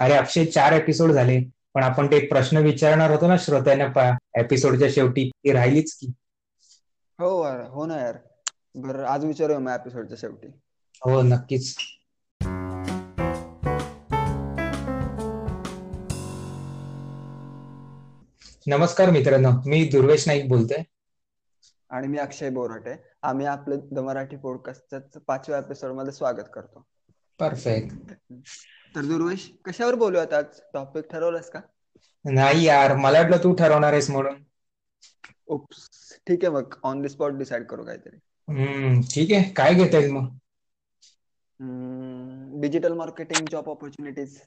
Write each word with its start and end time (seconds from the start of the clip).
अरे 0.00 0.12
अक्षय 0.12 0.44
चार 0.44 0.72
एपिसोड 0.72 1.12
झाले. 1.12 1.40
पण 1.74 1.82
आपण 1.82 2.06
ते 2.06 2.26
प्रश्न 2.26 2.56
विचारणार 2.56 3.10
होतो 3.10 3.28
ना 3.28 3.36
श्रोत्यांना 3.38 4.16
एपिसोडच्या 4.34 4.88
शेवटी 4.90 5.30
ती 5.30 5.52
राहिलीच 5.52 5.92
की. 5.94 6.06
हो 7.18 7.44
हो 7.68 7.86
ना 7.86 8.00
यार. 8.00 8.16
बरं 8.74 9.04
आज 9.04 9.24
विचारूया 9.24 9.58
मग 9.58 9.72
एपिसोडच्या 9.72 10.16
शेवटी. 10.20 10.46
हो 11.04 11.22
नक्कीच. 11.22 11.76
नमस्कार 18.66 19.10
मित्रांनो. 19.10 19.50
मी 19.66 19.88
दुर्वेश 19.88 20.28
नाईक 20.28 20.48
बोलतोय. 20.48 20.82
आणि 21.90 22.08
मी 22.08 22.18
अक्षय 22.18 22.50
बोराटे 22.50 23.02
आम्ही 23.22 23.46
आपलं 23.46 23.76
द 23.92 23.98
मराठी 23.98 24.36
पॉडकास्टच्या 24.36 25.20
पाचव्या 25.26 25.58
एपिसोडमध्ये 25.58 26.12
स्वागत 26.12 26.48
करतो. 26.54 26.86
परफेक्ट 27.40 28.12
तर 28.94 29.06
दुर्वेश 29.06 29.46
कशावर 29.66 29.94
बोलूयात 29.98 30.32
आज? 30.34 30.60
टॉपिक 30.72 31.10
ठरवलंस 31.10 31.48
का? 31.50 31.62
नाही 32.24 32.64
यार 32.64 32.94
मला 32.96 33.20
वाटलं 33.20 33.42
तू 33.44 33.54
ठरवणार 33.56 33.92
आहेस 33.92 34.10
म्हणून. 34.10 34.42
ठीक 36.26 36.44
आहे 36.44 36.52
मग 36.52 36.78
ऑन 36.84 37.02
द 37.02 37.06
स्पॉट 37.08 37.38
डिसाइड 37.38 37.66
करू 37.68 37.84
काहीतरी. 37.84 38.18
हम्म 38.48 39.00
ठीक 39.06 39.32
आहे. 39.32 39.50
काय 39.52 39.74
घेता 39.74 39.98
येईल 39.98 40.10
मग? 40.12 40.28
डिजिटल 42.60 42.94
मार्केटिंग 42.96 43.48
जॉब 43.48 43.68
ऑपॉर्च्युनिटीज 43.68 44.40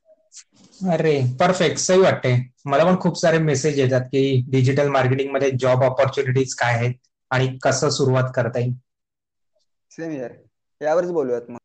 अरे 0.89 1.11
परफेक्ट 1.39 1.77
सही 1.79 1.99
वाटते 1.99 2.31
मला 2.65 2.83
पण 2.85 2.95
खूप 2.99 3.17
सारे 3.17 3.37
मेसेज 3.41 3.79
येतात 3.79 4.05
की 4.07 4.23
डिजिटल 4.49 4.89
मार्केटिंगमध्ये 4.91 5.51
जॉब 5.57 5.83
ऑपॉर्च्युनिटीज 5.83 6.53
काय 6.55 6.73
आहेत 6.75 6.93
आणि 7.31 7.57
कसं 7.63 7.89
सुरुवात 7.91 8.31
करता 8.35 8.59
येईल. 8.59 8.73
सेम 9.91 10.11
इयर 10.11 10.31
यावरच 10.81 11.11
बोलूयात 11.11 11.49
मग. 11.49 11.57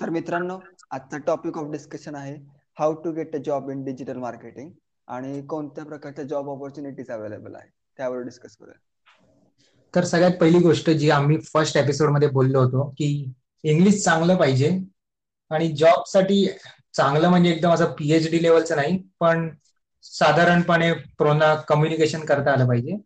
तर 0.00 0.10
मित्रांनो 0.10 0.58
आजचा 0.90 1.18
टॉपिक 1.18 1.58
ऑफ 1.58 1.70
डिस्कशन 1.70 2.14
आहे 2.14 2.34
how 2.78 2.92
to 2.94 3.12
get 3.12 3.34
a 3.34 3.38
job 3.38 3.70
in 3.70 3.84
digital 3.84 4.16
marketing 4.16 4.70
आणि 5.08 5.42
कोणत्या 5.42 5.84
प्रकारच्या 5.84 6.24
जॉब 6.24 6.48
ऑपॉर्च्युनिटीज 6.48 7.10
अवेलेबल 7.10 7.54
आहे 7.54 7.68
त्यावर 7.96 8.22
डिस्कस 8.22 8.56
करूया. 8.56 8.78
तर 9.94 10.04
सगळ्यात 10.04 10.32
पहिली 10.40 10.58
गोष्ट 10.58 10.90
जी 10.90 11.10
आम्ही 11.10 11.38
फर्स्ट 11.54 11.76
एपिसोडमध्ये 11.76 12.28
बोललो 12.28 12.60
होतो 12.60 12.88
की 12.88 13.32
इंग्लिश 13.64 14.02
चांगलं 14.04 14.36
पाहिजे 14.36 14.78
आणि 15.50 15.68
जॉबसाठी 15.68 16.46
चांगलं 16.94 17.28
म्हणजे 17.28 17.50
एकदम 17.50 17.70
असं 17.70 17.92
पीएचडी 17.92 18.42
लेवलचं 18.42 18.76
नाही 18.76 18.98
पण 19.20 19.48
साधारणपणे 20.02 20.92
प्रोना 20.92 21.54
कम्युनिकेशन 21.68 22.24
करता 22.24 22.52
आलं 22.52 22.68
पाहिजे. 22.68 22.96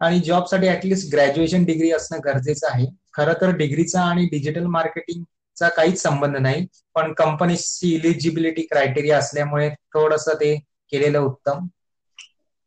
आणि 0.00 0.18
जॉबसाठी 0.20 0.68
ऍटलिस्ट 0.68 1.10
ग्रॅज्युएशन 1.12 1.64
डिग्री 1.64 1.90
असणं 1.90 2.18
गरजेचं 2.24 2.66
आहे. 2.70 2.86
खरं 3.14 3.32
तर 3.40 3.50
डिग्रीचा 3.50 4.02
आणि 4.02 4.26
डिजिटल 4.26 4.66
मार्केटिंग 4.66 5.22
चा 5.56 5.68
काहीच 5.70 6.00
संबंध 6.00 6.36
नाही. 6.38 6.66
पण 6.94 7.12
कंपनीची 7.14 7.94
इलिजिबिलिटी 7.94 8.62
क्रायटेरिया 8.64 9.18
असल्यामुळे 9.18 9.68
थोडस 9.90 10.28
ते 10.30 10.54
केलेलं 10.92 11.18
उत्तम. 11.20 11.66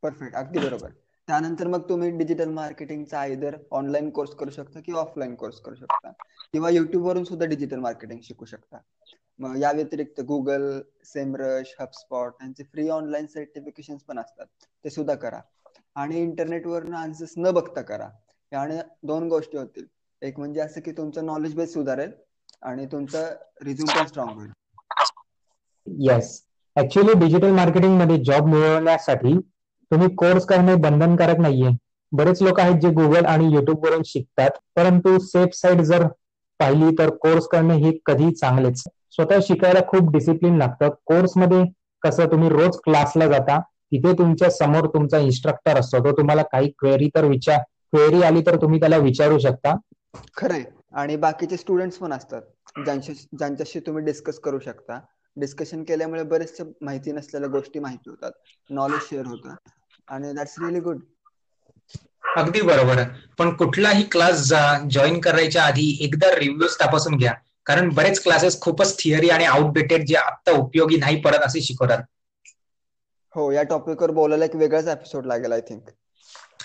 परफेक्ट 0.03 0.35
अगदी 0.35 0.59
बरोबर. 0.59 0.91
त्यानंतर 1.27 1.67
मग 1.67 1.87
तुम्ही 1.89 2.09
डिजिटल 2.13 2.49
मार्केटिंगचा 2.51 3.19
आयदर 3.19 3.57
ऑनलाईन 3.73 4.09
कोर्स 4.11 4.33
करू 4.35 4.51
शकता 4.51 4.79
किंवा 4.81 5.01
ऑफलाईन 5.01 5.35
कोर्स 5.37 5.59
करू 5.61 5.75
शकता. 5.77 6.11
किंवा 6.53 6.69
युट्यूब 6.71 7.05
वरून 7.05 7.23
सुद्धा 7.25 7.45
डिजिटल 7.47 7.79
मार्केटिंग 7.81 8.19
शिकू 8.23 8.45
शकता. 8.47 8.81
मग 9.39 9.55
या 9.57 9.71
व्यतिरिक्त 9.73 10.19
गुगल 10.25 10.63
सेमरश 11.05 11.73
हबस्पॉट 11.79 12.33
यांचे 12.41 12.63
फ्री 12.65 12.87
ऑनलाईन 12.91 13.25
सर्टिफिकेशन 13.27 13.97
पण 14.07 14.19
असतात. 14.19 14.45
ते 14.85 14.89
सुद्धा 14.89 15.15
करा. 15.17 15.41
आणि 15.95 16.19
इंटरनेटवर 16.19 16.91
आन्सर्स 16.95 17.33
न 17.37 17.51
बघता 17.53 17.81
करा. 17.83 18.09
याने 18.51 18.79
दोन 19.03 19.27
गोष्टी 19.29 19.57
होतील. 19.57 19.85
एक 20.21 20.39
म्हणजे 20.39 20.59
असं 20.61 20.81
की 20.81 20.91
तुमचं 20.93 21.25
नॉलेज 21.25 21.55
बेस 21.55 21.73
सुधारेल. 21.73 22.11
आणि 22.61 22.85
तुमचं 22.85 23.35
रिझ्यूम 23.65 23.89
पण 23.89 24.05
स्ट्रॉंग 24.05 24.37
होईल. 24.37 24.51
येस 25.87 26.41
ऍक्च्युली 26.75 27.13
डिजिटल 27.19 27.51
मार्केटिंगमध्ये 27.51 28.17
जॉब 28.23 28.47
मिळवण्यासाठी 28.47 29.37
तुम्ही 29.91 30.15
कोर्स 30.15 30.45
करणे 30.45 30.75
बंधनकारक 30.75 31.39
नाहीये. 31.39 31.69
बरेच 32.11 32.41
लोक 32.41 32.59
आहेत 32.59 32.75
जे 32.81 32.89
गुगल 32.89 33.25
आणि 33.25 33.53
युट्यूब 33.53 33.85
वरून 33.85 34.01
शिकतात 34.05 34.57
परंतु 34.75 35.17
सेफ 35.19 35.55
साईड 35.55 35.81
जर 35.81 36.07
पाहिली 36.59 36.91
तर 36.99 37.09
कोर्स 37.15 37.47
करणे 37.47 37.75
हे 37.77 37.91
कधी 38.05 38.31
चांगलेच. 38.31 38.83
स्वतः 39.11 39.39
शिकायला 39.41 39.79
खूप 39.87 40.11
डिसिप्लिन 40.11 40.57
लागतं. 40.57 40.89
कोर्समध्ये 41.05 41.63
कसं 42.03 42.31
तुम्ही 42.31 42.49
रोज 42.49 42.77
क्लासला 42.83 43.27
जाता 43.27 43.59
तिथे 43.59 44.13
तुमच्यासमोर 44.13 44.87
तुमचा 44.87 45.17
इन्स्ट्रक्टर 45.17 45.79
असतो. 45.79 45.99
तो 45.99 46.11
तुम्हाला 46.11 46.41
काही 46.41 46.71
क्वेरी 46.79 47.09
तर 47.15 47.25
विचार 47.25 47.59
क्वेरी 47.91 48.21
आली 48.23 48.41
तर 48.41 48.55
तुम्ही 48.61 48.79
त्याला 48.79 48.97
विचारू 48.97 49.39
शकता. 49.39 49.75
खरंय. 50.37 50.63
आणि 50.93 51.15
बाकीचे 51.17 51.57
स्टुडंट्स 51.57 51.97
पण 51.97 52.13
असतात 52.13 52.41
ज्यांच्या 52.77 53.13
ज्यांच्याशी 53.33 53.79
तुम्ही 53.79 54.03
डिस्कस 54.05 54.39
करू 54.39 54.59
शकता. 54.59 54.99
डिस्कशन 55.37 55.83
केल्यामुळे 55.83 56.23
बरेचशा 56.25 56.63
माहिती 56.81 57.11
नसलेल्या 57.11 57.49
गोष्टी 57.49 57.79
माहिती 57.79 58.09
होतात. 58.09 58.31
नॉलेज 58.69 59.01
शेअर 59.01 59.25
होतं. 59.25 59.55
आणि 60.07 60.33
दॅट्स 60.33 60.57
रिअली 60.59 60.79
गुड 60.81 61.01
अगदी 62.37 62.61
बरोबर. 62.61 63.03
पण 63.37 63.51
कुठलाही 63.55 64.03
क्लास 64.11 64.47
जॉईन 64.87 65.19
करायच्या 65.21 65.63
आधी 65.63 65.87
एकदा 66.01 66.33
रिव्ह्यूज 66.35 66.75
तपासून 66.77 67.17
घ्या. 67.17 67.33
कारण 67.65 67.89
बरेच 67.93 68.21
क्लासेस 68.23 68.59
खूपच 68.61 68.97
थिअरी 68.99 69.29
आणि 69.29 69.45
आउटडेटेड 69.47 70.05
जे 70.05 70.15
आता 70.17 70.51
उपयोगी 70.59 70.97
नाही 70.97 71.21
पडत 71.21 71.45
असे 71.45 71.61
शिकवतात. 71.61 72.03
हो 73.35 73.43
या 73.51 73.61
टॉपिकवर 73.65 74.11
बोलायला 74.13 74.45
एक 74.45 74.55
वेगळाच 74.57 74.87
एपिसोड 74.89 75.25
लागेल 75.27 75.51
आय 75.53 75.61
थिंक 75.63 75.89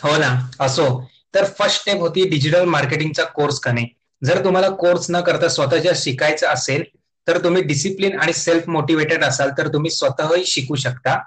हो 0.03 0.17
ना 0.19 0.29
असो. 0.61 0.87
तर 1.35 1.45
फर्स्ट 1.53 1.81
स्टेप 1.81 2.01
होती 2.01 2.29
डिजिटल 2.31 2.65
मार्केटिंगचा 2.69 3.25
कोर्स 3.33 3.59
करणे. 3.61 3.85
जर 4.25 4.45
तुम्हाला 4.45 4.69
कोर्स 4.69 5.07
न 5.11 5.21
करता 5.21 5.49
स्वतःच्या 5.49 5.93
शिकायचं 5.97 6.47
असेल 6.47 6.85
तर 7.27 7.45
तुम्ही 7.45 7.63
डिसिप्लिन 7.63 8.19
आणि 8.21 8.33
सेल्फ 8.33 8.69
मोटिवेटेड 8.69 9.25
असाल 9.25 9.51
तर 9.59 9.69
तुम्ही 9.69 9.91
स्वतःही 9.91 10.45
शिकू 10.47 10.75
शकता. 10.75 11.19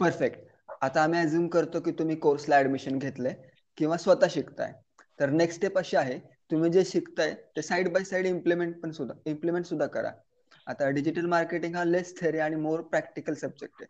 परफेक्ट 0.00 0.38
आता 0.82 1.02
आम्ही 1.02 1.20
अज्युम 1.20 1.46
करतो 1.48 1.80
की 1.80 1.90
तुम्ही 1.90 2.16
कोर्सला 2.16 2.58
ऍडमिशन 2.58 2.98
घेतले 2.98 3.30
किंवा 3.78 3.96
स्वतः 3.96 4.26
शिकताय. 4.30 4.72
तर 5.20 5.30
नेक्स्ट 5.30 5.58
स्टेप 5.58 5.78
अशी 5.78 5.96
आहे 5.96 6.18
तुम्ही 6.50 6.70
जे 6.70 6.84
शिकताय 6.84 7.34
ते 7.56 7.62
साइड 7.62 7.92
बाय 7.92 8.04
साइड 8.04 8.26
इम्प्लिमेंट 8.26 8.80
पण 8.82 8.90
सुद्धा 8.90 9.14
इम्प्लिमेंट 9.26 9.66
सुद्धा 9.66 9.86
करा. 9.86 10.10
आता 10.66 10.88
डिजिटल 10.90 11.26
मार्केटिंग 11.26 11.76
हा 11.76 11.84
लेस 11.84 12.14
थेरी 12.20 12.38
आणि 12.38 12.56
मोर 12.56 12.80
प्रॅक्टिकल 12.80 13.34
सब्जेक्ट 13.34 13.74
आहे. 13.80 13.86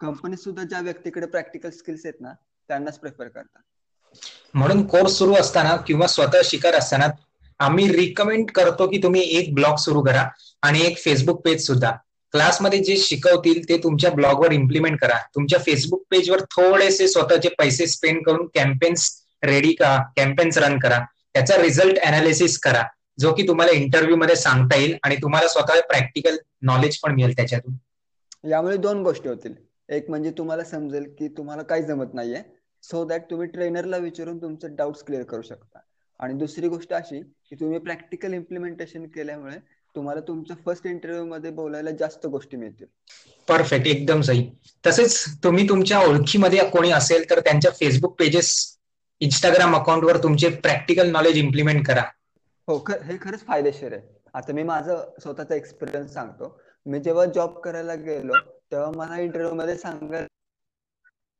कंपनी 0.00 0.36
सुद्धा 0.36 0.62
ज्या 0.62 0.80
व्यक्तीकडे 0.80 1.26
प्रॅक्टिकल 1.26 1.70
स्किल्स 1.70 2.00
आहेत 2.04 2.20
ना 2.20 2.32
त्यांनाच 2.68 2.98
प्रेफर 2.98 3.28
करतात. 3.28 3.62
म्हणून 4.54 4.86
कोर्स 4.86 5.12
सुरू 5.12 5.34
असताना 5.34 5.76
किंवा 5.76 6.06
स्वतः 6.06 6.40
शिकत 6.44 6.74
असताना 6.74 7.06
आम्ही 7.58 7.88
रिकमेंड 7.92 8.50
करतो 8.50 8.86
की 8.86 8.98
तुम्ही 9.02 9.22
एक 9.38 9.54
ब्लॉग 9.54 9.76
सुरू 9.76 10.02
करा 10.02 10.28
आणि 10.62 10.80
एक 10.82 10.98
फेसबुक 10.98 11.40
पेज 11.44 11.66
सुद्धा. 11.66 11.90
क्लासमध्ये 12.32 12.78
जे 12.78 12.96
शिकवतील 12.96 13.68
ते 13.68 13.76
तुमच्या 13.76 14.10
ब्लॉगवर 14.10 14.52
इम्प्लिमेंट 14.52 15.00
करा. 15.00 15.18
तुमच्या 15.34 15.58
फेसबुक 15.58 16.02
पेजवर 16.10 16.40
थोडेसे 16.40 17.08
स्वतःचे 17.08 17.48
पैसे 17.48 17.86
स्पेंड 17.86 18.24
करून 18.26 18.46
कॅम्पेन्स 18.54 19.10
रेडी 19.44 19.72
करा 19.72 20.02
कॅम्पेन्स 20.16 20.58
रन 20.58 20.78
करा. 20.78 20.98
त्याचा 21.34 21.62
रिझल्ट 21.62 21.98
अनालिसिस 21.98 22.58
करा 22.58 22.82
जो 23.20 23.32
की 23.34 23.48
तुम्हाला 23.48 23.72
इंटरव्ह्यू 23.72 24.16
मध्ये 24.16 24.36
सांगता 24.36 24.76
येईल 24.76 24.96
आणि 25.02 25.16
तुम्हाला 25.16 25.48
स्वतः 25.48 25.80
प्रॅक्टिकल 25.80 26.36
नॉलेज 26.62 26.98
पण 26.98 27.14
मिळेल 27.14 27.36
त्याच्यातून. 27.36 27.74
यामुळे 28.48 28.76
दोन 28.76 29.02
गोष्टी 29.02 29.28
होतील. 29.28 29.54
एक 29.88 30.10
म्हणजे 30.10 30.30
तुम्हाला 30.30 30.64
समजेल 30.64 31.04
की 31.18 31.28
तुम्हाला 31.28 31.62
काही 31.62 31.82
जमत 31.82 32.14
नाहीये. 32.14 32.42
सो 32.82 33.04
दॅट 33.04 33.22
तुम्ही 33.30 33.48
ट्रेनरला 33.48 33.96
विचारून 33.96 34.42
तुमचे 34.42 34.68
डाऊट्स 34.68 35.04
क्लिअर 35.04 35.22
करू 35.22 35.42
शकता. 35.42 35.78
आणि 36.20 36.34
दुसरी 36.34 36.68
गोष्ट 36.68 36.92
अशी 36.92 37.20
की 37.20 37.54
तुम्ही 37.54 37.78
प्रॅक्टिकल 37.78 38.32
इम्प्लिमेंटेशन 38.32 39.06
केल्यामुळे 39.06 39.56
तुम्हाला 39.96 40.20
तुमच्या 40.20 40.56
फर्स्ट 40.64 40.86
इंटरव्ह्यू 40.86 41.24
मध्ये 41.26 41.50
बोलायला 41.50 41.90
जास्त 41.90 42.26
गोष्टी 42.26 42.56
मिळतील. 42.56 42.86
परफेक्ट 43.48 43.86
एकदम 43.86 44.20
सही. 44.20 44.50
तसेच 44.86 45.24
तुम्ही 45.44 45.68
तुमच्या 45.68 45.98
ओळखीमध्ये 45.98 46.70
कोणी 46.70 46.90
असेल 46.90 47.30
तर 47.30 47.40
त्यांच्या 47.40 47.70
फेसबुक 47.70 48.18
पेजेस 48.18 48.78
इंस्टाग्राम 49.20 49.76
अकाउंटवर 49.76 50.22
तुमचे 50.22 50.48
प्रॅक्टिकल 50.48 51.10
नॉलेज 51.10 51.36
इम्प्लिमेंट 51.36 51.86
करा. 51.86 52.04
हो 52.68 52.76
हे 52.78 53.16
खरंच 53.20 53.44
फायदेशीर 53.46 53.92
आहे. 53.92 54.02
आता 54.34 54.52
मी 54.52 54.62
माझं 54.62 55.10
स्वतःचा 55.20 55.54
एक्सपिरियन्स 55.54 56.12
सांगतो. 56.12 56.60
मी 56.86 57.00
जेव्हा 57.00 57.24
जॉब 57.24 57.58
करायला 57.58 57.94
गेलो 57.94 58.32
तेव्हा 58.72 58.90
मला 58.90 59.20
इंटरव्ह्यू 59.20 59.54
मध्ये 59.54 59.76
सांगायला 59.76 60.26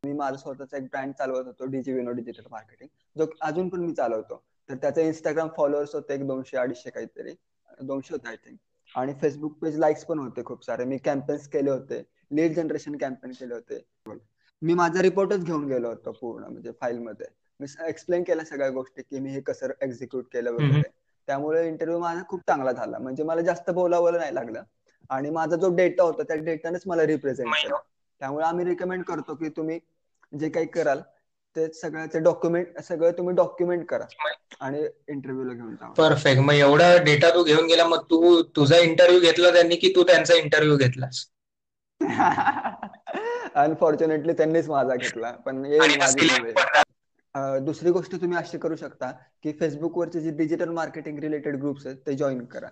मी 0.04 0.12
माझा 0.12 0.36
स्वतःचा 0.36 0.76
एक 0.76 0.84
ब्रँड 0.84 1.12
चालवत 1.12 1.46
होतो 1.46 1.66
डीजी 1.66 1.92
विनो 1.92 2.10
डिजिटल 2.10 2.42
मार्केटिंग 2.50 2.88
जो 3.18 3.26
अजून 3.40 3.68
पण 3.68 3.80
मी 3.80 3.94
चालवतो. 3.94 4.42
तर 4.68 4.74
त्याचे 4.74 5.06
इंस्टाग्राम 5.06 5.48
फॉलोअर्स 5.56 5.94
होते 5.94 6.14
एक 6.14 6.26
दोनशे 6.26 6.56
अडीचशे 6.56 6.90
काहीतरी 6.90 7.34
दोनशे 7.80 8.14
होते 8.14 8.28
आय 8.28 8.36
थिंक 8.36 8.58
आणि 8.94 9.14
फेसबुक 9.20 9.58
पेज 9.58 9.78
लाईक्स 9.78 10.04
पण 10.04 10.18
होते 10.18 10.44
खूप 10.44 10.64
सारे. 10.64 10.84
मी 10.84 10.98
कॅम्पेन्स 10.98 11.48
केले 11.48 11.70
होते. 11.70 12.02
लीड 12.30 12.54
जनरेशन 12.54 12.96
कॅम्पेन 12.96 13.30
केले 13.30 13.54
होते. 13.54 13.84
मी 14.62 14.74
माझा 14.74 15.02
रिपोर्टच 15.02 15.44
घेऊन 15.44 15.66
गेलो 15.66 15.88
होतो 15.88 16.12
पूर्ण 16.12 16.44
म्हणजे 16.44 16.70
फाईल 16.80 16.98
मध्ये. 16.98 17.26
मी 17.60 17.66
एक्सप्लेन 17.88 18.22
केल्या 18.22 18.44
सगळ्या 18.44 18.70
गोष्टी 18.70 19.02
की 19.02 19.18
मी 19.18 19.30
हे 19.30 19.40
कसं 19.40 19.66
एक्झिक्यूट 19.82 20.24
केलं 20.32 20.52
वगैरे. 20.52 20.88
त्यामुळे 21.28 21.66
इंटरव्ह्यू 21.68 22.00
माझा 22.00 22.22
खूप 22.28 22.40
चांगला 22.40 22.72
झाला. 22.72 22.98
म्हणजे 22.98 23.22
मला 23.22 23.40
जास्त 23.40 23.70
बोलावं 23.70 24.18
नाही 24.18 24.34
लागलं. 24.34 24.62
आणि 25.10 25.30
माझा 25.30 25.56
जो 25.56 25.74
डेटा 25.76 26.02
होता 26.02 26.22
त्या 26.22 26.36
डेटानेच 26.36 26.82
मला 26.86 27.06
रिप्रेझेंट 27.06 27.54
केला. 27.54 27.76
त्यामुळे 28.20 28.44
आम्ही 28.44 28.64
रिकमेंड 28.64 29.04
करतो 29.04 29.34
की 29.34 29.48
तुम्ही 29.48 29.78
जे 30.38 30.48
काही 30.48 30.66
कराल 30.66 31.00
ते 31.56 31.72
सगळ्याचे 31.72 32.18
डॉक्युमेंट 32.18 32.78
सगळं 32.78 33.10
तुम्ही 33.10 33.34
डॉक्युमेंट 33.34 33.86
करा 33.86 34.04
आणि 34.60 34.86
इंटरव्ह्यूला 35.08 35.52
घेऊन 35.52 35.74
जा 35.74 35.88
परफेक्ट 35.88 36.40
मग 36.40 36.54
एवढा 36.54 36.96
डेटा 36.96 37.30
तू 37.30 37.44
घेऊन 37.44 37.66
गेला 37.66 37.84
मग 37.84 38.02
तू 38.02 38.42
तुझा 38.42 38.78
इंटरव्ह्यू 38.78 39.20
घेतला 39.20 39.52
त्यांनी 39.52 39.76
की 39.76 39.92
तू 39.96 40.02
त्यांचा 40.02 40.34
इंटरव्ह्यू 40.34 40.76
घेतलास? 40.76 41.26
अनफॉर्च्युनेटली 43.54 44.32
त्यांनीच 44.32 44.68
माझा 44.68 44.94
घेतला 44.96 45.30
पण 45.30 45.62
दुसरी 47.64 47.90
गोष्ट 47.90 48.12
तुम्ही 48.12 48.38
अशी 48.38 48.58
करू 48.58 48.76
शकता 48.76 49.10
की 49.42 49.52
फेसबुकवरचे 49.52 50.20
जे 50.20 50.30
डिजिटल 50.30 50.68
मार्केटिंग 50.68 51.18
रिलेटेड 51.18 51.56
ग्रुप्स 51.56 51.86
आहेत 51.86 51.98
ते 52.06 52.12
जॉईन 52.12 52.44
करा. 52.44 52.68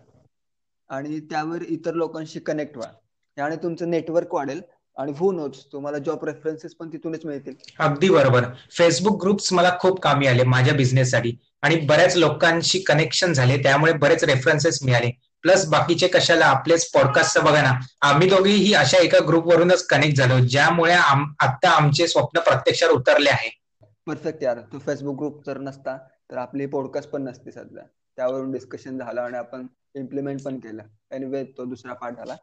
आणि 0.88 1.20
त्यावर 1.20 1.62
इतर 1.62 1.94
लोकांशी 1.94 2.40
कनेक्ट 2.40 2.76
व्हा. 2.76 3.44
आणि 3.44 3.56
तुमचं 3.56 3.90
नेटवर्क 3.90 4.34
वाढेल. 4.34 4.60
आणि 4.96 5.12
हु 5.16 5.30
नोट्स 5.32 5.64
तुम्हाला 5.72 5.98
जॉब 5.98 6.24
रेफरन्सेस 6.24 6.74
पण 6.74 6.88
तिथूनच 6.92 7.24
मिळतील. 7.24 7.54
अगदी 7.78 8.08
बरोबर. 8.08 8.44
फेसबुक 8.78 9.20
ग्रुप्स 9.20 9.52
मला 9.52 9.76
खूप 9.80 10.00
कामी 10.00 10.26
आले 10.26 10.44
माझ्या 10.44 10.74
बिझनेससाठी 10.74 11.36
आणि 11.62 11.76
बऱ्याच 11.80 12.16
लोकांशी 12.16 12.78
कनेक्शन 12.78 13.32
झाले 13.32 13.56
त्यामुळे 13.62 13.92
बरेच 13.92 14.24
रेफरन्सेस 14.24 14.78
मिळाले. 14.82 15.10
प्लस 15.42 15.66
बाकीचे 15.68 16.08
कशाला 16.08 16.46
आपलेच 16.46 16.90
पॉडकास्ट 16.90 17.38
बघा 17.38 17.62
ना. 17.62 17.72
आम्ही 18.02 18.28
दोघेही 18.28 18.72
अशा 18.74 19.02
एका 19.02 19.18
ग्रुपवरूनच 19.26 19.86
कनेक्ट 19.86 20.16
झालो 20.16 20.38
ज्यामुळे 20.46 20.92
आता 20.92 21.70
आमचे 21.70 22.06
स्वप्न 22.08 22.40
प्रत्यक्षात 22.40 22.88
उतरले 22.88 23.30
आहे. 23.30 23.50
परफेक्ट 24.06 24.42
यार. 24.42 24.60
तो 24.72 24.78
फेसबुक 24.78 25.16
ग्रुप 25.16 25.42
जर 25.46 25.58
नसता 25.58 25.96
तर 26.30 26.36
आपली 26.36 26.66
पॉडकास्ट 26.66 27.10
पण 27.10 27.22
नसते 27.22 27.50
सध्या. 27.50 27.84
त्यावरून 28.16 28.52
डिस्कशन 28.52 28.98
झालं 28.98 29.20
आणि 29.20 29.36
आपण 29.36 29.66
इम्प्लिमेंट 29.94 30.42
पण 30.42 30.56
केलं. 30.56 30.82
एनिवे 31.12 31.44
तो 31.58 31.64
दुसरा 31.64 31.92
पार्ट 31.92 32.16
झाला. 32.16 32.36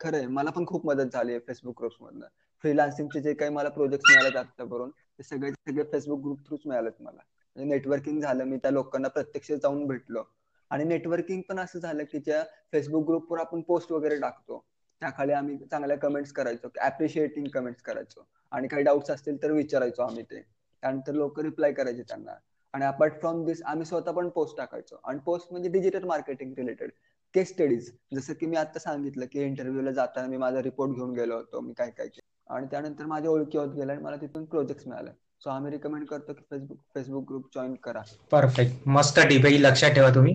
खरंय. 0.00 0.26
मला 0.26 0.50
पण 0.50 0.66
खूप 0.66 0.86
मदत 0.86 1.12
झाली 1.12 1.32
आहे 1.32 1.40
फेसबुक 1.40 1.78
ग्रुप्स 1.78 1.96
मधनं. 2.00 2.26
फ्रीलान्सिंगचे 2.64 3.20
जे 3.20 3.34
काही 3.34 3.50
मला 3.50 3.68
प्रोजेक्ट 3.68 4.10
मिळाले 4.10 4.38
आतापर्यंत 4.38 4.92
ते 5.18 5.22
सगळे 5.22 5.50
सगळे 5.50 5.84
फेसबुक 5.84 6.20
ग्रुप 6.20 6.46
थ्रूच 6.46 6.60
मिळालेत 6.66 7.00
मला. 7.00 7.20
म्हणजे 7.56 7.74
नेटवर्किंग 7.74 8.20
झालं 8.20 8.44
मी 8.44 8.56
त्या 8.56 8.70
लोकांना 8.70 9.08
प्रत्यक्ष 9.08 9.52
जाऊन 9.52 9.86
भेटलो. 9.86 10.22
आणि 10.70 10.84
नेटवर्किंग 10.84 11.42
पण 11.48 11.58
असं 11.58 11.78
झालं 11.78 12.04
की 12.04 12.18
ज्या 12.18 12.42
फेसबुक 12.72 13.06
ग्रुपवर 13.06 13.38
आपण 13.38 13.60
पोस्ट 13.60 13.92
वगैरे 13.92 14.20
टाकतो 14.20 14.64
त्याखाली 15.00 15.32
आम्ही 15.32 15.58
चांगल्या 15.70 15.96
कमेंट्स 15.98 16.32
करायचो 16.32 16.68
अप्रिशिएटिंग 16.80 17.46
कमेंट्स 17.48 17.82
करायचो. 17.82 18.26
आणि 18.52 18.68
काही 18.68 18.82
डाऊट्स 18.82 19.10
असतील 19.10 19.42
तर 19.42 19.50
विचारायचो 19.50 20.02
आम्ही 20.02 20.22
ते. 20.22 20.40
त्यानंतर 20.82 21.12
लोक 21.12 21.40
रिप्लाय 21.40 21.72
करायचे 21.72 22.02
त्यांना. 22.02 22.34
आणि 22.72 22.84
अपार्ट 22.84 23.20
फ्रॉम 23.20 23.44
दिस 23.44 23.62
आम्ही 23.62 23.86
स्वतः 23.86 24.12
पण 24.12 24.28
पोस्ट 24.28 24.56
टाकायचो. 24.56 25.00
आणि 25.04 25.18
पोस्ट 25.18 25.48
म्हणजे 25.50 25.68
digital 25.68 26.04
marketing 26.04 26.54
related 26.58 26.90
case 27.36 27.48
studies 27.48 27.90
जसं 28.14 28.32
की 28.32 28.46
मी 28.46 28.56
आता 28.56 28.78
सांगितलं 28.78 29.26
की 29.26 29.42
इंटरव्ह्यूला 29.42 29.90
जाताना 29.92 30.28
मी 30.28 30.36
माझा 30.36 30.62
रिपोर्ट 30.62 30.92
घेऊन 30.92 31.12
गेलो 31.12 31.36
होतो 31.36 31.60
मी 31.60 31.72
काय 31.72 31.90
काय 31.90 32.08
आणि 32.50 32.66
त्यानंतर 32.70 33.06
माझ्या 33.06 33.30
ओळखी 33.30 33.58
होत 33.58 33.74
गेल्या 33.74 33.94
आणि 33.96 34.04
मला 34.04 34.16
तिथून 34.16 34.44
प्रोजेक्ट 34.44 34.86
मिळाले. 34.88 35.10
सो 35.10 35.50
आम्ही 35.50 35.72
रिकमेंड 35.72 36.06
करतो 36.06 36.32
की 36.32 36.42
फेसबुक 36.50 36.78
फेसबुक 36.94 37.24
ग्रुप 37.28 37.48
जॉईन 37.54 37.74
करा. 37.74 38.02
परफेक्ट 38.30 38.88
मस्त 38.88 39.18
टिप 39.20 39.46
लक्षात 39.60 39.90
ठेवा 39.90 40.10
तुम्ही. 40.14 40.34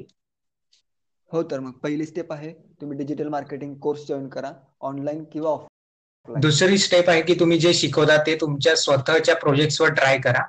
हो 1.31 1.43
तर 1.43 1.59
मग 1.59 1.71
पहिली 1.71 2.05
स्टेप 2.05 2.33
आहे 2.33 2.53
तुम्ही 2.81 2.97
डिजिटल 2.97 3.27
मार्केटिंग 3.27 3.75
कोर्स 3.75 4.07
जॉईन 4.07 4.27
करा 4.29 4.51
ऑनलाईन 4.81 5.23
किंवा 5.23 5.49
ऑफ 5.49 5.67
दुसरी 6.25 6.77
स्टेप 6.77 7.09
आहे 7.09 7.21
की 7.21 7.33
तुम्ही 7.39 7.57
जे 7.59 7.73
शिकवता 7.73 8.17
ते 8.21 8.35
तुमच्या 8.35 8.75
स्वतःच्या 8.75 9.35
प्रोजेक्टवर 9.35 9.93
ट्राय 9.93 10.17
करा. 10.17 10.43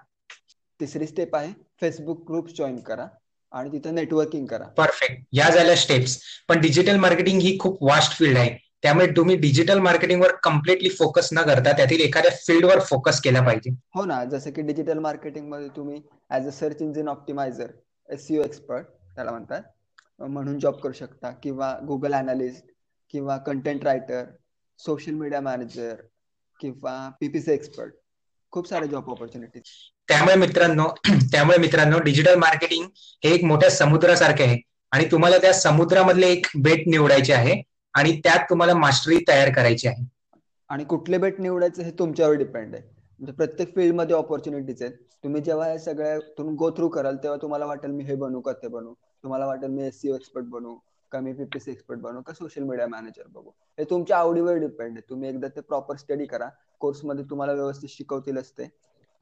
तिसरी 0.80 1.06
स्टेप 1.06 1.36
आहे 1.36 1.52
फेसबुक 1.80 2.24
ग्रुप 2.28 2.48
जॉईन 2.48 2.80
करा. 2.80 3.06
आणि 3.52 3.72
तिथे 3.72 3.90
नेटवर्किंग 3.90 4.46
करा. 4.46 4.64
परफेक्ट 4.64 5.22
या 5.32 5.50
झाल्या 5.50 5.76
स्टेप्स 5.76 6.20
पण 6.48 6.60
डिजिटल 6.60 6.96
मार्केटिंग 6.96 7.40
ही 7.40 7.58
खूप 7.58 7.82
वास्ट 7.82 8.12
फील्ड 8.12 8.38
आहे. 8.38 8.58
त्यामुळे 8.82 9.06
तुम्ही 9.06 9.36
डिजिटल 9.36 9.78
मार्केटिंगवर 9.78 10.32
कम्प्लिटली 10.42 10.88
फोकस 10.88 11.28
न 11.32 11.42
करता 11.42 11.72
त्यातील 11.72 12.00
एखाद्या 12.00 12.30
फील्डवर 12.30 12.80
फोकस 12.80 13.20
केला 13.20 13.40
पाहिजे. 13.40 13.70
हो 13.94 14.04
ना. 14.04 14.24
जसं 14.24 14.50
की 14.50 14.62
डिजिटल 14.62 14.98
मार्केटिंगमध्ये 14.98 15.68
तुम्ही 15.68 16.02
as 16.30 16.46
a 16.46 16.52
search 16.52 16.76
engine 16.80 17.08
optimizer 17.08 17.70
SEO 18.08 18.42
expert 18.42 18.86
त्याला 19.14 19.30
म्हणतात. 19.30 19.62
म्हणून 20.20 20.58
जॉब 20.58 20.74
करू 20.74 20.92
शकता. 20.92 21.30
किंवा 21.30 21.78
गुगल 21.86 22.14
अनालिस्ट 22.14 22.64
किंवा 23.10 23.36
content 23.36 23.84
writer 23.84 24.24
social 24.78 25.12
media 25.12 25.40
manager 25.40 25.94
किंवा 26.60 27.10
पीपीसी 27.20 27.52
एक्सपर्ट 27.52 27.94
खूप 28.50 28.68
सारे 28.68 28.86
जॉब 28.88 29.10
ऑपॉर्च्युनिटीज 29.10 29.62
त्यामुळे 30.12 30.34
मित्रांनो 30.34 30.88
त्यामुळे 31.32 31.58
मित्रांनो 31.58 31.98
डिजिटल 31.98 32.34
मार्केटिंग 32.34 32.84
हे 33.24 33.34
एक 33.34 33.44
मोठ्या 33.44 33.70
समुद्रासारखे 33.70 34.44
आहे. 34.44 34.60
आणि 34.92 35.04
तुम्हाला 35.12 35.38
त्या 35.38 35.52
समुद्रामधले 35.52 36.26
एक 36.26 36.46
बेट 36.54 36.82
निवडायचे 36.86 37.32
आहे 37.32 37.62
आणि 37.94 38.20
त्यात 38.24 38.38
तुम्हाला 38.50 38.74
मास्टरी 38.74 39.18
तयार 39.28 39.52
करायची 39.52 39.88
आहे. 39.88 40.04
आणि 40.68 40.84
कुठले 40.84 41.18
बेट 41.18 41.40
निवडायचं 41.40 41.82
हे 41.82 41.90
तुमच्यावर 41.90 42.34
डिपेंड 42.34 42.74
आहे. 42.74 42.82
म्हणजे 42.84 43.32
प्रत्येक 43.32 43.74
फील्डमध्ये 43.74 44.16
ऑपॉर्च्युनिटीज 44.16 44.82
आहेत. 44.82 44.92
तुम्ही 45.24 45.42
जेव्हा 45.42 45.68
या 45.68 45.78
सगळ्या 45.78 46.18
तुम्ही 46.18 46.56
गो 46.56 46.70
थ्रू 46.70 46.88
कराल 46.88 47.16
तेव्हा 47.16 47.38
तुम्हाला 47.42 47.66
वाटेल 47.66 47.90
मी 47.90 48.04
हे 48.04 48.14
बनू 48.14 48.40
का 48.40 48.52
ते 48.52 48.68
बनू. 48.68 48.94
तुम्हाला 49.22 49.46
वाटेल 49.46 49.70
मी 49.70 49.86
एससीओ 49.86 50.14
एक्सपर्ट 50.14 50.44
बनू 50.44 50.74
का 51.12 51.20
मी 51.20 51.32
पीपीसी 51.32 51.70
एक्सपर्ट 51.70 51.98
बनू 51.98 52.20
का 52.20 52.32
सोशल 52.32 52.62
मीडिया 52.62 52.86
मॅनेजर 52.86 53.22
बघू. 53.28 53.50
हे 53.78 53.84
तुमच्या 53.84 54.18
आवडीवर 54.18 54.54
डिपेंड 54.54 54.92
आहे. 54.92 55.10
तुम्ही 55.10 55.28
एकदा 55.28 55.48
ते 55.48 55.60
प्रॉपर 55.60 55.96
स्टडी 55.96 56.26
करा. 56.26 56.48
कोर्समध्ये 56.80 57.24
तुम्हाला 57.30 57.52
व्यवस्थित 57.52 57.88
शिकवतील 57.88 58.38
असते. 58.38 58.64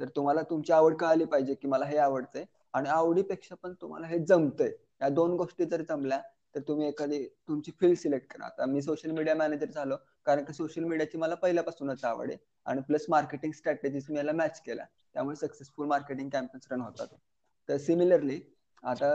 तर 0.01 0.09
तुम्हाला 0.17 0.43
तुमची 0.43 0.73
आवड 0.73 0.97
कळाली 0.97 1.25
पाहिजे 1.25 1.55
की 1.55 1.69
मला 1.69 1.85
हे 1.85 1.97
आवडतंय. 1.99 2.45
आणि 2.75 2.89
आवडीपेक्षा 2.89 3.55
पण 3.63 3.73
तुम्हाला 3.81 4.07
हे 4.07 4.19
जमतंय. 4.19 4.71
या 5.03 5.09
दोन 5.09 5.35
गोष्टी 5.37 5.65
जर 5.65 5.83
जमल्या 5.89 6.21
तर 6.55 6.61
तुम्ही 6.61 6.87
एखादी 6.89 7.25
तुमची 7.49 7.73
फील्ड 7.81 7.99
सिलेक्ट 7.99 8.33
करा. 8.33 8.47
आता 8.47 8.67
मी 8.67 8.83
सोशल 8.83 9.11
मीडिया 9.11 9.35
मॅनेजर 9.35 9.71
झालो 9.71 9.97
कारण 10.27 10.45
की 10.45 10.53
सोशल 10.53 10.85
मीडियाची 10.85 11.19
मला 11.19 11.35
पहिल्यापासूनच 11.35 12.05
आवड 12.05 12.31
आहे. 12.31 12.39
आणि 12.67 12.81
प्लस 12.81 13.05
मार्केटिंग 13.09 13.53
स्ट्रॅटेजीज 13.53 14.07
मी 14.11 14.17
याला 14.17 14.33
मॅच 14.33 14.61
केला 14.63 14.85
त्यामुळे 15.15 15.37
सक्सेसफुल 15.37 15.87
मार्केटिंग 15.87 16.29
कॅम्पेन्स 16.31 16.67
रन 16.73 16.81
होतात. 16.81 17.07
तर 17.69 17.77
सिमिलरली 17.77 18.41
आता 18.83 19.13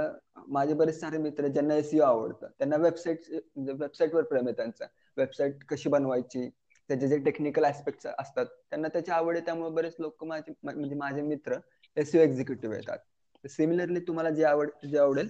माझे 0.48 0.74
बरेच 0.74 1.00
सारे 1.00 1.18
मित्र 1.18 1.48
ज्यांना 1.48 1.76
एसईओ 1.76 2.04
आवडतं 2.04 2.48
त्यांना 2.58 2.76
वेबसाईट 2.78 3.20
म्हणजे 3.32 3.74
वेबसाईटवर 3.74 4.24
प्रेम 4.24 4.46
आहे 4.46 4.56
त्यांचं. 4.56 4.86
वेबसाईट 5.18 5.64
कशी 5.70 5.90
बनवायची 5.90 6.50
त्याचे 6.90 7.08
जे 7.08 7.18
टेक्निकल 7.22 7.66
ऍस्पेक्ट 7.66 8.08
असतात 8.10 8.46
त्यांना 8.46 8.88
त्याची 8.88 9.12
आवड 9.12 9.36
आहे 9.36 9.46
त्यामुळे 9.46 9.72
बरेच 9.74 9.96
लोक 10.00 10.24
माझे 10.26 10.54
म्हणजे 10.64 10.96
माझे 10.96 11.22
मित्र 11.24 11.58
एसईओ 11.98 12.22
एक्झिक्युटिव्ह 12.22 12.76
येतात. 12.76 12.98
सिमिलरली 13.44 14.00
तुम्हाला 14.02 14.30
जे 14.32 14.44
आवड 14.46 14.70
जे 14.86 14.98
आवडेल 15.00 15.30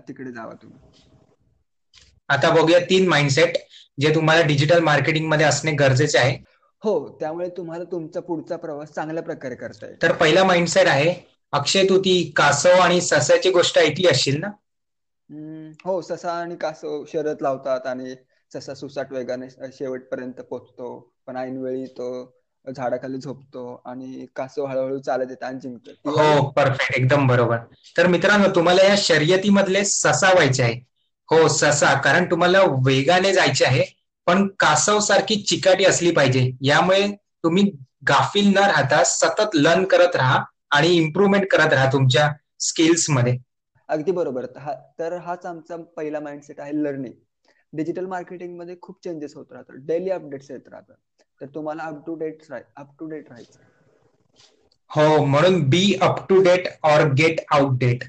तिकडे 0.00 0.32
जावा 0.32 0.54
तुम्ही. 0.54 0.78
आता 2.28 2.50
बघूया 2.52 2.78
तीन 2.84 3.08
माइंडसेट 3.08 3.56
जे 3.98 4.14
तुम्हाला 4.14 4.42
डिजिटल 4.46 4.80
मार्केटिंगमध्ये 4.84 5.46
असणे 5.46 5.72
गरजेचे 5.76 6.18
आहे. 6.18 6.36
हो 6.82 6.92
त्यामुळे 7.20 7.48
तुम्हाला 7.56 7.84
तुमचा 7.84 8.20
पुढचा 8.22 8.56
प्रवास 8.58 8.92
चांगल्या 8.92 9.22
प्रकारे 9.22 9.54
करता 9.56 9.86
येईल. 9.86 9.98
तर 10.02 10.12
पहिला 10.14 10.42
माइंडसेट 10.44 10.86
आहे 10.88 11.14
अक्षय 11.52 11.84
तू 11.84 11.98
ती 12.00 12.14
कासव 12.36 12.80
आणि 12.80 13.00
ससाची 13.02 13.50
गोष्ट 13.50 13.78
ऐकली 13.78 14.06
असशील 14.08 14.40
ना? 14.40 14.50
हो 15.84 16.00
ससा 16.02 16.32
आणि 16.34 16.56
कासव 16.56 17.04
शरद 17.08 17.42
लावतात 17.42 17.86
आणि 17.86 18.14
ससा 18.52 18.74
सुसाट 18.74 19.12
वेगाने 19.12 19.48
शेवटपर्यंत 19.72 20.40
पोहोचतो 20.40 20.88
पण 21.26 21.36
ऐनवेळी 21.36 21.86
तो 21.86 22.08
झाडाखाली 22.64 23.18
झोपतो 23.18 23.80
आणि 23.86 24.26
कासव 24.36 24.66
हळूहळू 24.66 24.98
चालत 24.98 25.30
येतात 25.30 25.48
आणि 25.48 25.58
जिंकतो 25.60 26.10
हो 26.10 26.48
परफेक्ट 26.50 26.96
एकदम 26.96 27.26
बरोबर. 27.26 27.58
तर 27.96 28.06
मित्रांनो 28.06 28.48
तुम्हाला 28.54 28.82
या 28.82 28.94
शर्यतीमधले 28.98 29.84
ससा 29.84 30.32
व्हायचे 30.32 30.62
आहे 30.62 30.74
हो 31.28 31.46
ससा. 31.48 31.94
कारण 32.00 32.24
तुम्हाला 32.30 32.62
वेगाने 32.86 33.32
जायचे 33.34 33.64
आहे 33.64 33.84
पण 34.26 34.46
कासव 34.58 34.98
सारखी 35.00 35.36
चिकाटी 35.42 35.84
असली 35.84 36.10
पाहिजे. 36.10 36.50
यामुळे 36.62 37.06
तुम्ही 37.44 37.70
गाफील 38.08 38.48
न 38.48 38.58
राहता 38.58 39.02
सतत 39.04 39.54
लर्न 39.54 39.84
करत 39.84 40.16
राहा 40.16 40.42
आणि 40.70 40.88
इम्प्रुव्हमेंट 40.88 41.46
करत 41.50 41.72
राहा 41.72 41.92
तुमच्या 41.92 42.30
स्किल्समध्ये. 42.60 43.36
अगदी 43.88 44.12
बरोबर. 44.12 44.46
तर 44.98 45.16
हाच 45.16 45.46
आमचा 45.46 45.76
पहिला 45.96 46.20
माइंडसेट 46.20 46.60
आहे 46.60 46.82
लर्निंग 46.82 47.12
डिजिटल 47.72 48.06
मार्केटिंगमध्ये 48.06 48.76
खूप 48.82 49.02
चेंजेस 49.04 49.34
होत 49.34 49.52
राहतात. 49.52 49.76
डेली 49.76 50.10
अपडेट्स 50.10 50.50
येत 50.50 50.68
राहतात. 50.68 50.96
तर 51.40 51.46
तुम्हाला 51.46 51.82
up 51.82 52.02
to 52.06 52.14
date 52.14 52.42
up 52.52 52.94
to 52.98 53.06
date 53.06 53.28
राहायचं 53.28 53.60
हो 54.90 55.24
म्हणून 55.24 55.60
be 55.70 55.82
up 56.02 56.28
to 56.28 56.42
date 56.42 56.68
or 56.82 57.12
get 57.12 57.40
out 57.50 57.78
date 57.78 58.04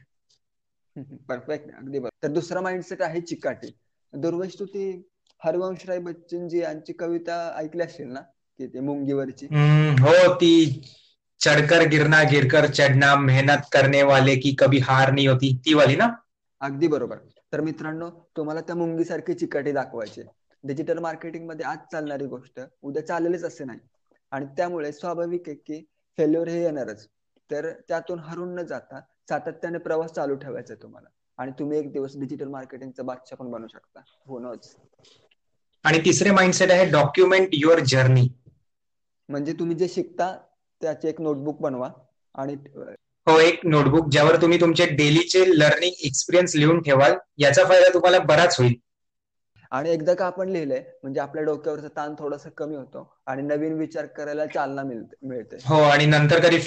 perfect 1.29 1.69
अगदी 1.75 1.99
बरोबर. 1.99 2.09
तर 2.23 2.33
दुसरा 2.33 2.61
माइंडसेट 2.61 3.01
आहे 3.01 3.21
चिकाटी. 3.21 3.67
दुर्वेश 4.13 4.55
तू 4.59 4.65
ती 4.65 4.85
हरवंशराय 5.41 5.99
बच्चनजी 5.99 6.59
यांची 6.59 6.93
कविता 6.93 7.35
ऐकली 7.57 7.81
असेल 7.81 8.07
ना? 8.07 8.21
की 8.59 8.67
ते 8.67 8.79
मुंगीवरची? 8.79 9.45
हो 10.01 10.33
ती 10.35 10.81
चढकर 11.41 11.85
गिरना 11.87 12.21
गिरकर 12.23 12.65
चढना 12.71 13.15
मेहनत 13.15 13.69
करने 13.71 14.01
वाले 14.03 14.35
की 14.35 14.55
कभी 14.59 14.79
हार 14.79 15.11
नाही 15.11 15.27
होती. 15.27 15.55
ती 15.65 15.73
वाली 15.73 15.95
ना? 15.95 16.07
अगदी 16.61 16.87
बरोबर. 16.87 17.17
तर 17.53 17.61
मित्रांनो 17.61 18.09
तुम्हाला 18.37 18.61
त्या 18.61 18.75
मुंगीसारखी 18.75 19.33
चिकाटी 19.33 19.71
दाखवायची 19.71 20.21
डिजिटल 20.63 20.97
मार्केटिंगमध्ये 20.97 21.65
आज 21.65 21.77
चालणारी 21.91 22.25
गोष्ट 22.25 22.59
उद्या 22.81 23.05
चालेलच 23.07 23.43
असे 23.43 23.63
नाही. 23.63 23.79
आणि 24.31 24.45
त्यामुळे 24.57 24.91
स्वाभाविक 24.91 25.47
आहे 25.47 25.55
की 25.55 25.83
फेल्युअर 26.17 26.47
हे 26.47 26.63
येणारच. 26.63 27.07
तर 27.49 27.71
त्यातून 27.87 28.19
हरून 28.19 28.55
न 28.55 28.63
जाता 28.63 28.99
सातत्याने 29.29 29.77
प्रवास 29.77 30.11
चालू 30.11 30.35
ठेवायचा 30.35 30.75
तुम्हाला. 30.75 31.09
आणि 31.37 31.51
तुम्ही 31.59 31.77
एक 31.79 31.91
दिवस 31.91 32.17
डिजिटल 32.17 32.47
मार्केटिंगचा 32.47 33.03
बादशाह 33.03 33.37
पण 33.37 33.51
बनू 33.51 33.67
शकता. 33.67 34.01
होणच 34.25 34.75
आणि 35.85 35.99
तिसरे 36.05 36.31
माइंडसेट 36.31 36.71
आहे 36.71 36.85
डॉक्युमेंट 36.91 37.49
युअर 37.53 37.79
जर्नी 37.79 38.27
म्हणजे 39.29 39.53
तुम्ही 39.53 39.77
जे 39.77 39.87
शिकता 39.87 40.37
त्याचे 40.81 41.09
एक 41.09 41.21
नोटबुक 41.21 41.61
बनवा. 41.61 41.89
आणि 42.35 42.55
हो 43.29 43.39
एक 43.39 43.65
नोटबुक 43.65 44.09
ज्यावर 44.11 44.35
तुम्ही 44.41 44.59
तुमचे 44.61 44.85
डेलीचे 44.95 45.43
लर्निंग 45.49 46.05
एक्सपिरियन्स 46.05 46.55
लिहून 46.55 46.81
ठेवाल 46.81 47.15
याचा 47.37 47.63
फायदा 47.63 47.93
तुम्हाला 47.93 48.19
बराच 48.25 48.59
होईल. 48.59 48.73
आणि 49.71 49.89
एकदा 49.89 50.13
का 50.13 50.25
आपण 50.25 50.49
लिहिलंय 50.49 50.79
म्हणजे 51.03 51.19
आपल्या 51.19 51.43
डोक्यावरचा 51.43 51.87
ताण 51.87 52.13
थोडासा 52.19 52.49
कमी 52.57 52.75
होतो 52.75 53.03
आणि 53.25 53.41
नवीन 53.41 53.73
विचार 53.73 54.05
करायला 54.05 54.45
चालना 54.45 54.83
मिळते. 54.83 55.55
हो 55.65 55.81
आणि 55.81 56.05
नंतर 56.05 56.39
कधी 56.39 56.57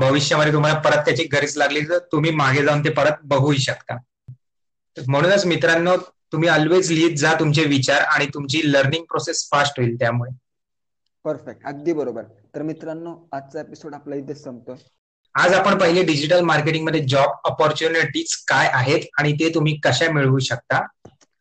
भविष्यामध्ये 0.00 0.52
तुम्हाला 0.52 0.78
परत 0.80 1.04
त्याची 1.04 1.24
गरज 1.32 1.56
लागली 1.56 1.80
तर 1.80 1.98
तुम्ही 2.12 2.30
मागे 2.34 2.64
जाऊन 2.64 2.84
ते 2.84 2.90
परत 2.90 3.22
बघूही 3.24 3.58
शकता. 3.58 3.96
म्हणूनच 4.96 5.44
मित्रांनो 5.46 5.96
तुम्ही 6.32 6.48
ऑलवेज 6.48 6.90
लिहित 6.92 7.16
जा 7.18 7.32
तुमचे 7.40 7.64
विचार 7.66 8.00
आणि 8.04 8.26
तुमची 8.26 8.60
लर्निंग 8.72 9.04
प्रोसेस 9.04 9.48
फास्ट 9.50 9.80
होईल 9.80 9.94
त्यामुळे. 9.98 10.30
परफेक्ट 11.24 11.66
अगदी 11.66 11.92
बरोबर. 11.92 12.22
तर 12.54 12.62
मित्रांनो 12.62 13.14
आजचा 13.32 13.60
एपिसोड 13.60 13.94
आपला 13.94 14.16
इथेच 14.16 14.42
संपतोय. 14.44 14.76
आज 15.38 15.52
आपण 15.52 15.78
पहिले 15.78 16.02
डिजिटल 16.02 16.40
मार्केटिंगमध्ये 16.40 17.00
जॉब 17.00 17.30
ऑपॉर्च्युनिटीज 17.44 18.36
काय 18.36 18.68
आहेत 18.72 19.00
आणि 19.18 19.32
ते 19.32 19.54
तुम्ही 19.54 19.80
कशा 19.84 20.10
मिळवू 20.12 20.38
शकता? 20.38 20.86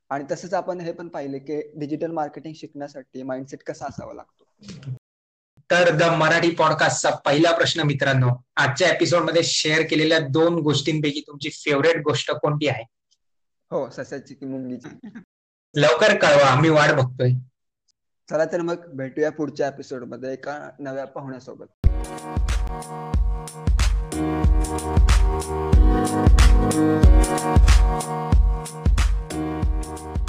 आणि 0.09 0.23
तसंच 0.31 0.53
आपण 0.53 0.79
हे 0.79 0.91
पण 0.91 1.07
पाहिले 1.07 1.39
की 1.39 1.61
डिजिटल 1.75 2.11
मार्केटिंग 2.11 2.53
शिकण्यासाठी 2.57 3.23
माइंडसेट 3.23 3.63
कसा 3.63 3.85
असावा 3.85 4.13
लागतो? 4.13 4.43
तर 5.71 5.95
द 5.95 6.03
मराठी 6.03 6.51
पॉडकास्टचा 6.51 7.09
पहिला 7.09 7.51
प्रश्न 7.51 7.81
मित्रांनो 7.81 8.29
आजच्या 8.55 8.89
एपिसोडमध्ये 8.89 9.43
शेअर 9.43 9.81
केलेल्या 9.81 10.19
दोन 10.19 10.55
गोष्टींपैकी 10.55 11.21
तुमची 11.27 11.49
फेवरेट 11.49 11.97
गोष्ट 11.97 12.31
कोणती 12.31 12.67
आहे? 12.67 12.83
हो 13.71 13.89
सस्याची 13.89 14.33
की 14.33 14.45
मुंगीची. 14.45 15.19
लवकर 15.75 16.17
कळवा 16.17 16.47
आम्ही 16.47 16.69
वाट 16.69 16.91
बघतोय. 16.91 17.31
चला 18.29 18.45
तर 18.45 18.61
मग 18.61 18.75
भेटूया 18.87 19.31
पुढच्या 19.31 19.67
एपिसोडमध्ये 19.67 20.33
एका 20.33 20.69
नव्या 20.79 21.05
पाहुण्यासोबत. 21.05 21.65
Thank 24.17 24.47
you. 30.11 30.26